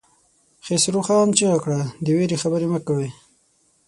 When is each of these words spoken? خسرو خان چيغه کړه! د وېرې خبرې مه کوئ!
خسرو 0.65 1.01
خان 1.07 1.27
چيغه 1.37 1.59
کړه! 1.63 1.81
د 2.03 2.07
وېرې 2.17 2.37
خبرې 2.43 2.67
مه 2.71 2.79
کوئ! 2.87 3.09